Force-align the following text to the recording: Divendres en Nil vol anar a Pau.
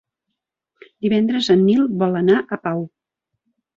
Divendres 1.05 1.49
en 1.55 1.61
Nil 1.67 1.85
vol 2.05 2.19
anar 2.23 2.41
a 2.43 2.59
Pau. 2.67 2.83